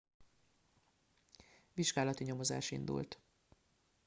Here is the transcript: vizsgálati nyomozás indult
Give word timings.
vizsgálati 1.73 2.23
nyomozás 2.23 2.71
indult 2.71 3.19